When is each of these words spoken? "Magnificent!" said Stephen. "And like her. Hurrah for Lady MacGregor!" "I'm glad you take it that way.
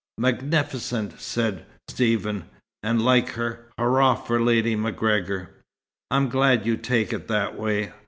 "Magnificent!" 0.17 1.19
said 1.21 1.67
Stephen. 1.87 2.45
"And 2.81 3.03
like 3.03 3.33
her. 3.33 3.69
Hurrah 3.77 4.15
for 4.15 4.41
Lady 4.41 4.75
MacGregor!" 4.75 5.51
"I'm 6.09 6.27
glad 6.27 6.65
you 6.65 6.75
take 6.75 7.13
it 7.13 7.27
that 7.27 7.55
way. 7.55 7.91